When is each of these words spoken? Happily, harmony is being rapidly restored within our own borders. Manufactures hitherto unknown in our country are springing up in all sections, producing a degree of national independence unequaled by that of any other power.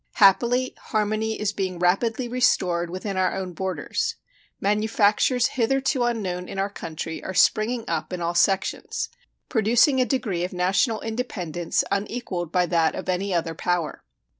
Happily, 0.13 0.73
harmony 0.85 1.39
is 1.39 1.53
being 1.53 1.77
rapidly 1.77 2.27
restored 2.27 2.89
within 2.89 3.17
our 3.17 3.35
own 3.37 3.53
borders. 3.53 4.15
Manufactures 4.59 5.49
hitherto 5.49 6.01
unknown 6.05 6.49
in 6.49 6.57
our 6.57 6.71
country 6.71 7.23
are 7.23 7.35
springing 7.35 7.85
up 7.87 8.11
in 8.11 8.19
all 8.19 8.33
sections, 8.33 9.09
producing 9.47 10.01
a 10.01 10.05
degree 10.05 10.43
of 10.43 10.53
national 10.53 11.01
independence 11.01 11.83
unequaled 11.91 12.51
by 12.51 12.65
that 12.65 12.95
of 12.95 13.09
any 13.09 13.31
other 13.31 13.53
power. 13.53 14.03